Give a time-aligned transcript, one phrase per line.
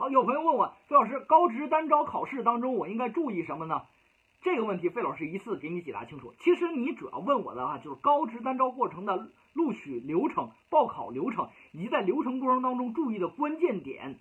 [0.00, 3.82] 好，有朋友问我，费老师，高职单招考试当中我应该注意什么呢？
[4.40, 6.32] 这个问题费老师一次给你解答清楚。
[6.38, 14.18] 其实你主要问我的话，就是高职单招过程的录取流程、报考流程，以及在流程过程当中注意的关键点。